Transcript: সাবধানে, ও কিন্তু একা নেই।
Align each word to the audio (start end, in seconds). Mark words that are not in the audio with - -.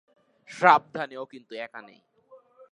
সাবধানে, 0.51 1.15
ও 1.17 1.23
কিন্তু 1.25 1.53
একা 1.55 1.81
নেই। 1.81 1.99